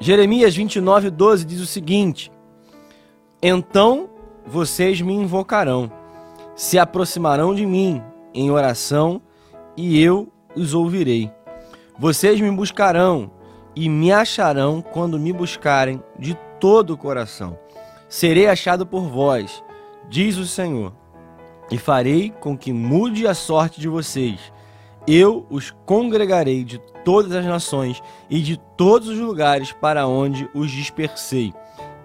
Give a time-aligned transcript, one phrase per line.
[0.00, 2.30] Jeremias 29, 12 diz o seguinte:
[3.42, 4.10] Então
[4.46, 5.90] vocês me invocarão,
[6.54, 8.02] se aproximarão de mim
[8.34, 9.22] em oração,
[9.76, 11.30] e eu os ouvirei.
[11.98, 13.30] Vocês me buscarão
[13.74, 17.58] e me acharão quando me buscarem de todo o coração.
[18.08, 19.62] Serei achado por vós,
[20.08, 20.92] diz o Senhor,
[21.70, 24.52] e farei com que mude a sorte de vocês.
[25.06, 30.70] Eu os congregarei de todas as nações e de todos os lugares para onde os
[30.70, 31.52] dispersei,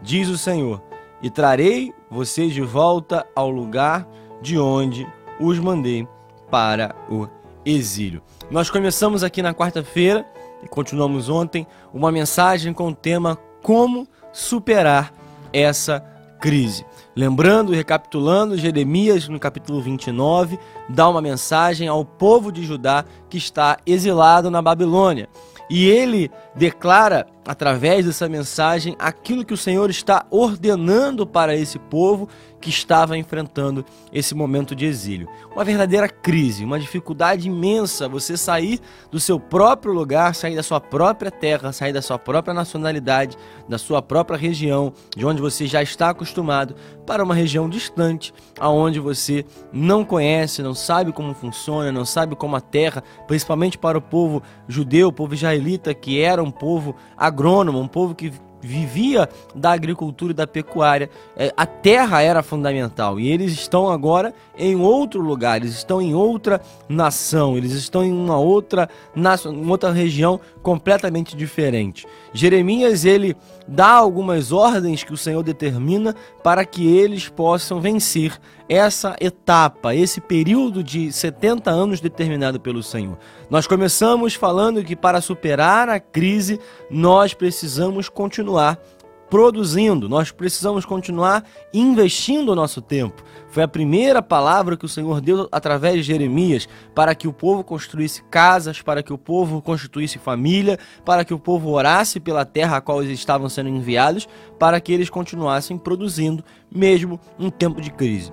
[0.00, 0.82] diz o Senhor,
[1.22, 4.08] e trarei vocês de volta ao lugar
[4.40, 5.06] de onde
[5.38, 6.08] os mandei
[6.50, 7.28] para o
[7.64, 8.22] exílio.
[8.50, 10.26] Nós começamos aqui na quarta-feira
[10.62, 15.12] e continuamos ontem uma mensagem com o tema Como superar
[15.52, 16.00] essa
[16.40, 16.84] crise.
[17.16, 23.38] Lembrando e recapitulando, Jeremias, no capítulo 29, dá uma mensagem ao povo de Judá que
[23.38, 25.26] está exilado na Babilônia.
[25.70, 32.28] E ele declara, através dessa mensagem, aquilo que o Senhor está ordenando para esse povo
[32.60, 35.28] que estava enfrentando esse momento de exílio.
[35.54, 38.80] Uma verdadeira crise, uma dificuldade imensa você sair
[39.10, 43.36] do seu próprio lugar, sair da sua própria terra, sair da sua própria nacionalidade,
[43.68, 46.74] da sua própria região, de onde você já está acostumado,
[47.06, 52.56] para uma região distante, aonde você não conhece, não sabe como funciona, não sabe como
[52.56, 56.96] a terra, principalmente para o povo judeu, o povo israelita, que era um povo
[57.36, 63.20] agrônomo, um povo que vivia da agricultura e da pecuária, é, a terra era fundamental
[63.20, 68.12] e eles estão agora em outro lugar, eles estão em outra nação, eles estão em
[68.12, 72.06] uma outra, nação, uma outra região completamente diferente.
[72.36, 79.16] Jeremias ele dá algumas ordens que o Senhor determina para que eles possam vencer essa
[79.20, 83.16] etapa, esse período de 70 anos determinado pelo Senhor.
[83.48, 88.78] Nós começamos falando que para superar a crise nós precisamos continuar
[89.28, 93.22] produzindo, nós precisamos continuar investindo o nosso tempo.
[93.48, 97.64] Foi a primeira palavra que o Senhor deu através de Jeremias para que o povo
[97.64, 102.76] construísse casas, para que o povo constituísse família, para que o povo orasse pela terra
[102.76, 104.28] a qual eles estavam sendo enviados,
[104.58, 108.32] para que eles continuassem produzindo, mesmo em tempo de crise.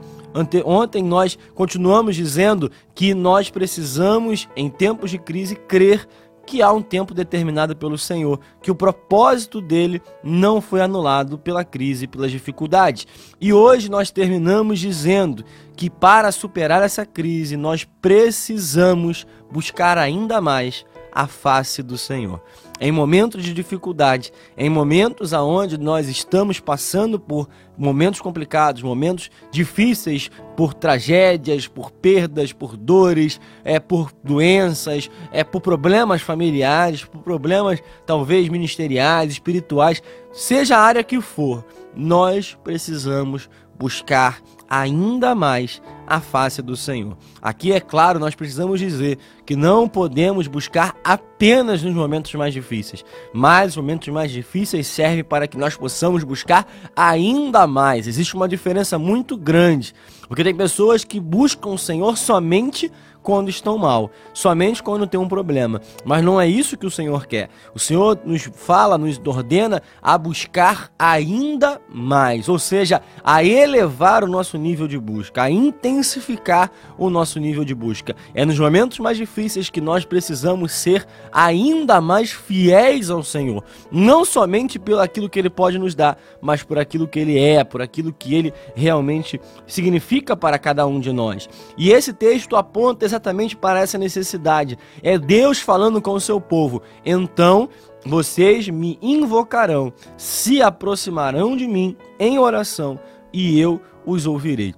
[0.65, 6.07] Ontem nós continuamos dizendo que nós precisamos, em tempos de crise, crer
[6.45, 11.63] que há um tempo determinado pelo Senhor, que o propósito dele não foi anulado pela
[11.63, 13.07] crise, pelas dificuldades.
[13.39, 15.43] E hoje nós terminamos dizendo
[15.75, 22.41] que para superar essa crise nós precisamos buscar ainda mais a face do Senhor.
[22.79, 27.47] Em momentos de dificuldade, em momentos aonde nós estamos passando por
[27.77, 35.61] momentos complicados, momentos difíceis, por tragédias, por perdas, por dores, é por doenças, é por
[35.61, 40.01] problemas familiares, por problemas talvez ministeriais, espirituais,
[40.31, 41.63] seja a área que for,
[41.95, 47.15] nós precisamos buscar ainda mais a face do Senhor.
[47.41, 53.05] Aqui é claro, nós precisamos dizer que não podemos buscar apenas nos momentos mais difíceis,
[53.33, 58.07] mas os momentos mais difíceis servem para que nós possamos buscar ainda mais.
[58.07, 59.93] Existe uma diferença muito grande,
[60.27, 62.91] porque tem pessoas que buscam o Senhor somente
[63.23, 65.81] quando estão mal, somente quando tem um problema.
[66.03, 67.49] Mas não é isso que o Senhor quer.
[67.73, 74.27] O Senhor nos fala, nos ordena a buscar ainda mais, ou seja, a elevar o
[74.27, 78.15] nosso nível de busca, a intensificar o nosso nível de busca.
[78.33, 84.25] É nos momentos mais difíceis que nós precisamos ser ainda mais fiéis ao Senhor, não
[84.25, 87.81] somente pelo aquilo que ele pode nos dar, mas por aquilo que ele é, por
[87.81, 91.47] aquilo que ele realmente significa para cada um de nós.
[91.77, 94.77] E esse texto aponta exatamente para essa necessidade.
[95.01, 96.81] É Deus falando com o seu povo.
[97.05, 97.69] Então
[98.05, 102.99] vocês me invocarão, se aproximarão de mim em oração
[103.31, 104.75] e eu os ouvirei.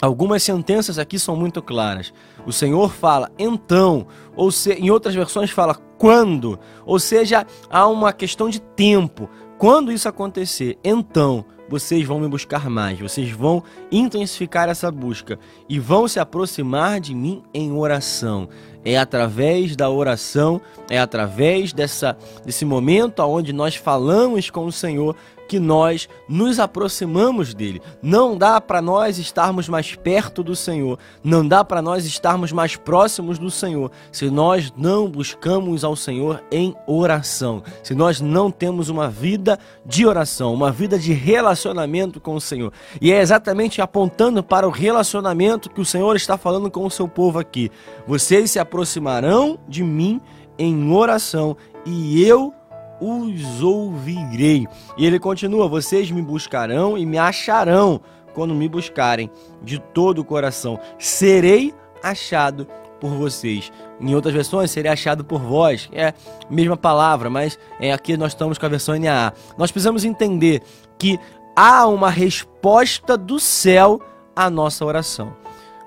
[0.00, 2.12] Algumas sentenças aqui são muito claras.
[2.44, 8.12] O Senhor fala então, ou se, em outras versões fala quando, ou seja, há uma
[8.12, 9.28] questão de tempo.
[9.58, 15.78] Quando isso acontecer, então vocês vão me buscar mais, vocês vão intensificar essa busca e
[15.78, 18.46] vão se aproximar de mim em oração.
[18.84, 20.60] É através da oração,
[20.90, 22.14] é através dessa,
[22.44, 25.16] desse momento onde nós falamos com o Senhor
[25.48, 27.82] que nós nos aproximamos dele.
[28.02, 32.76] Não dá para nós estarmos mais perto do Senhor, não dá para nós estarmos mais
[32.76, 38.88] próximos do Senhor se nós não buscamos ao Senhor em oração, se nós não temos
[38.88, 42.72] uma vida de oração, uma vida de relacionamento com o Senhor.
[43.00, 47.08] E é exatamente apontando para o relacionamento que o Senhor está falando com o seu
[47.08, 47.70] povo aqui.
[48.06, 50.20] Vocês se aproximarão de mim
[50.58, 52.54] em oração e eu
[53.02, 54.66] os ouvirei.
[54.96, 58.00] E ele continua: Vocês me buscarão e me acharão
[58.34, 59.30] quando me buscarem
[59.62, 60.78] de todo o coração.
[60.98, 62.66] Serei achado
[63.00, 63.72] por vocês.
[64.00, 65.88] Em outras versões, seria achado por vós.
[65.92, 66.14] É a
[66.48, 69.32] mesma palavra, mas é aqui nós estamos com a versão NAA.
[69.58, 70.62] Nós precisamos entender
[70.98, 71.18] que
[71.56, 74.00] há uma resposta do céu
[74.36, 75.41] à nossa oração.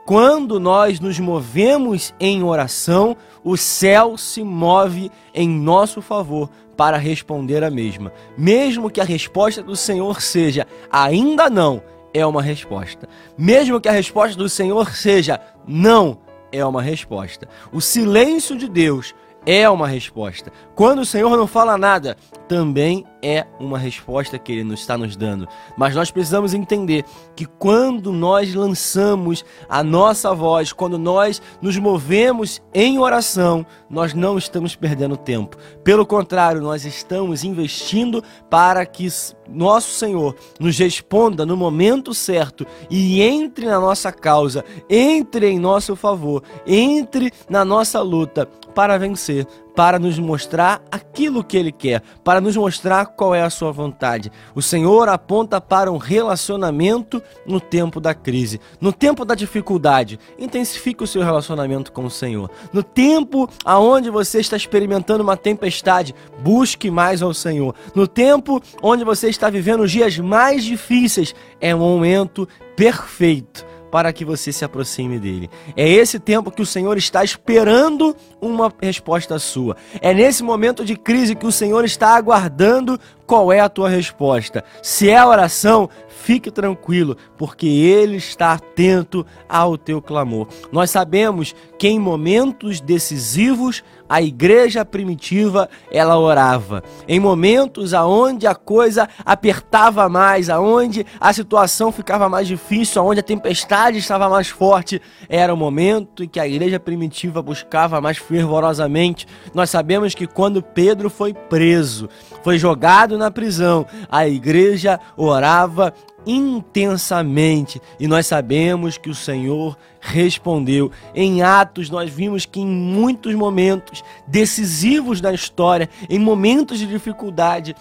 [0.06, 6.48] Quando nós nos movemos em oração, o céu se move em nosso favor
[6.78, 8.14] para responder a mesma.
[8.38, 11.82] Mesmo que a resposta do Senhor seja ainda não,
[12.14, 13.10] é uma resposta.
[13.36, 16.20] Mesmo que a resposta do Senhor seja não,
[16.52, 17.48] é uma resposta.
[17.74, 20.52] O silêncio de Deus é uma resposta.
[20.76, 22.16] Quando o Senhor não fala nada,
[22.48, 25.48] também é uma resposta que Ele nos está nos dando.
[25.76, 27.04] Mas nós precisamos entender
[27.36, 34.38] que quando nós lançamos a nossa voz, quando nós nos movemos em oração, nós não
[34.38, 35.58] estamos perdendo tempo.
[35.84, 39.08] Pelo contrário, nós estamos investindo para que
[39.50, 45.96] nosso Senhor nos responda no momento certo e entre na nossa causa, entre em nosso
[45.96, 52.40] favor, entre na nossa luta para vencer, para nos mostrar aquilo que Ele quer, para
[52.40, 54.32] nos mostrar qual é a Sua vontade.
[54.56, 60.20] O Senhor aponta para um relacionamento no tempo da crise, no tempo da dificuldade.
[60.40, 62.50] Intensifique o seu relacionamento com o Senhor.
[62.72, 67.76] No tempo aonde você está experimentando uma tempestade, busque mais ao Senhor.
[67.94, 74.12] No tempo onde você está vivendo os dias mais difíceis, é um momento perfeito para
[74.12, 75.50] que você se aproxime dele.
[75.74, 79.78] É esse tempo que o Senhor está esperando uma resposta sua.
[80.02, 84.66] É nesse momento de crise que o Senhor está aguardando qual é a tua resposta.
[84.84, 85.90] Se é oração,
[86.26, 90.48] fique tranquilo, porque Ele está atento ao teu clamor.
[90.72, 96.84] Nós sabemos que em momentos decisivos a igreja primitiva ela orava.
[97.08, 103.24] Em momentos aonde a coisa apertava mais, aonde a situação ficava mais difícil, aonde a
[103.24, 105.00] tempestade estava mais forte,
[105.30, 109.28] era o momento em que a igreja primitiva buscava mais fervorosamente.
[109.54, 112.10] Nós sabemos que quando Pedro foi preso,
[112.44, 115.94] foi jogado na prisão, a igreja orava
[116.26, 117.82] intensamente.
[118.00, 120.92] E nós sabemos que o Senhor respondeu.
[121.16, 127.76] Em Atos, nós vimos que em muitos momentos decisivos da história, em momentos de dificuldade,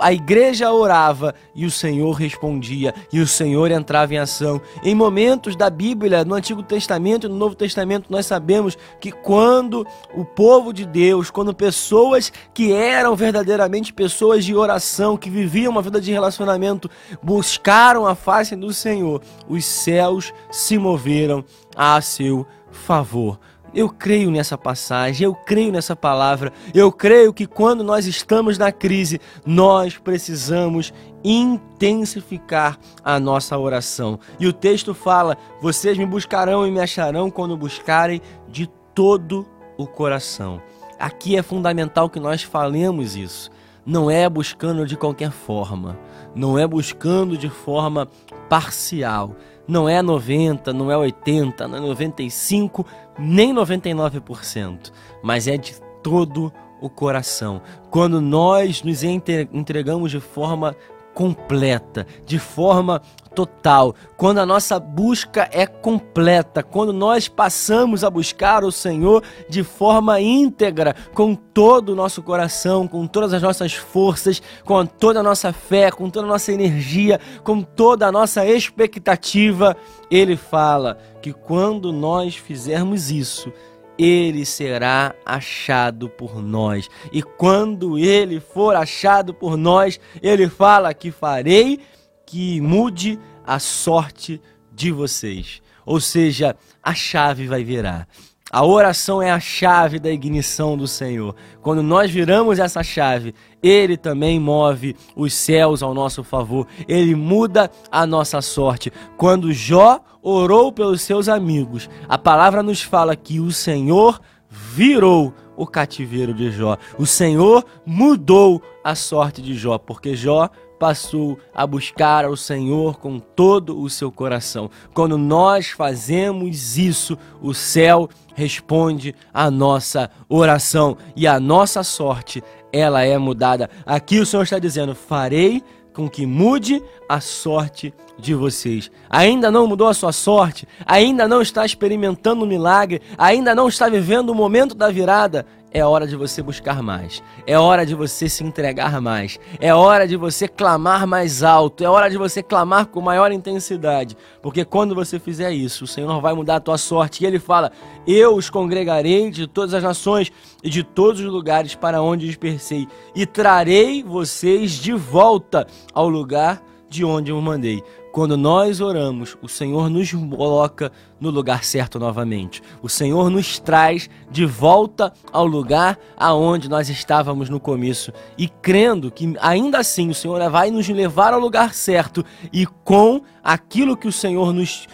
[0.00, 4.60] a igreja orava e o Senhor respondia, e o Senhor entrava em ação.
[4.82, 9.86] Em momentos da Bíblia, no Antigo Testamento e no Novo Testamento, nós sabemos que quando
[10.12, 15.82] o povo de Deus, quando pessoas que eram verdadeiramente pessoas de oração, que viviam uma
[15.82, 16.90] vida de relacionamento,
[17.22, 21.44] buscaram a face do Senhor, os céus se moveram
[21.76, 23.38] a seu favor.
[23.72, 28.72] Eu creio nessa passagem, eu creio nessa palavra, eu creio que quando nós estamos na
[28.72, 30.92] crise, nós precisamos
[31.22, 34.18] intensificar a nossa oração.
[34.40, 39.46] E o texto fala: vocês me buscarão e me acharão quando buscarem de todo
[39.76, 40.60] o coração.
[40.98, 43.50] Aqui é fundamental que nós falemos isso.
[43.86, 45.98] Não é buscando de qualquer forma,
[46.34, 48.06] não é buscando de forma
[48.48, 49.34] parcial,
[49.70, 52.84] não é 90, não é 80, não é 95,
[53.18, 57.62] nem 99%, mas é de todo o coração.
[57.90, 60.76] Quando nós nos entregamos de forma
[61.20, 63.02] completa, de forma
[63.34, 69.62] total, quando a nossa busca é completa, quando nós passamos a buscar o Senhor de
[69.62, 75.22] forma íntegra, com todo o nosso coração, com todas as nossas forças, com toda a
[75.22, 79.76] nossa fé, com toda a nossa energia, com toda a nossa expectativa,
[80.10, 83.52] ele fala que quando nós fizermos isso,
[84.02, 86.88] ele será achado por nós.
[87.12, 91.80] E quando ele for achado por nós, ele fala que farei
[92.24, 94.40] que mude a sorte
[94.72, 95.60] de vocês.
[95.84, 98.08] Ou seja, a chave vai virar.
[98.50, 101.36] A oração é a chave da ignição do Senhor.
[101.60, 106.66] Quando nós viramos essa chave, Ele também move os céus ao nosso favor.
[106.88, 108.92] Ele muda a nossa sorte.
[109.16, 115.66] Quando Jó orou pelos seus amigos, a palavra nos fala que o Senhor virou o
[115.66, 116.76] cativeiro de Jó.
[116.98, 120.48] O Senhor mudou a sorte de Jó, porque Jó
[120.80, 124.70] passou a buscar ao Senhor com todo o seu coração.
[124.94, 133.02] Quando nós fazemos isso, o céu responde à nossa oração e a nossa sorte, ela
[133.02, 133.68] é mudada.
[133.84, 135.62] Aqui o Senhor está dizendo: farei
[135.92, 138.88] com que mude a sorte de vocês.
[139.10, 140.68] Ainda não mudou a sua sorte?
[140.86, 143.02] Ainda não está experimentando um milagre?
[143.18, 145.44] Ainda não está vivendo o momento da virada?
[145.72, 147.22] é hora de você buscar mais.
[147.46, 149.38] É hora de você se entregar mais.
[149.60, 151.84] É hora de você clamar mais alto.
[151.84, 154.16] É hora de você clamar com maior intensidade.
[154.42, 157.22] Porque quando você fizer isso, o Senhor vai mudar a tua sorte.
[157.22, 157.70] E ele fala:
[158.06, 162.88] Eu os congregarei de todas as nações e de todos os lugares para onde dispersei,
[163.14, 167.82] e trarei vocês de volta ao lugar de onde eu mandei.
[168.12, 172.60] Quando nós oramos, o Senhor nos coloca no lugar certo novamente.
[172.82, 179.12] O Senhor nos traz de volta ao lugar aonde nós estávamos no começo e crendo
[179.12, 184.08] que ainda assim o Senhor vai nos levar ao lugar certo e com aquilo que
[184.08, 184.88] o Senhor nos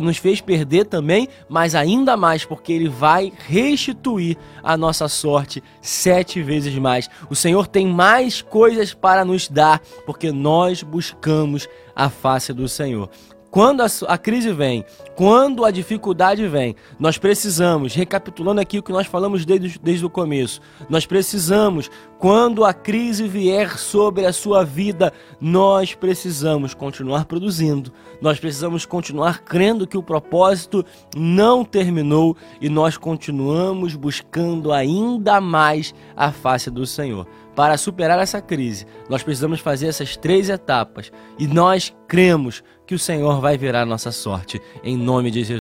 [0.00, 6.42] nos fez perder também, mas ainda mais porque ele vai restituir a nossa sorte sete
[6.42, 7.08] vezes mais.
[7.28, 13.08] O Senhor tem mais coisas para nos dar porque nós buscamos a face do Senhor.
[13.50, 14.84] Quando a, crise vem,
[15.16, 20.10] quando a dificuldade vem, nós precisamos, recapitulando aqui o que nós falamos desde, desde o
[20.10, 25.10] começo, nós precisamos, quando a crise vier sobre a sua vida,
[25.40, 30.84] nós precisamos continuar produzindo, nós precisamos continuar crendo que o propósito
[31.16, 37.26] não terminou e nós continuamos buscando ainda mais a face do Senhor.
[37.56, 42.98] Para superar essa crise, nós precisamos fazer essas três etapas e nós cremos que o
[42.98, 44.60] Senhor vai virar nossa sorte.
[44.84, 45.58] Em nome de Jesus.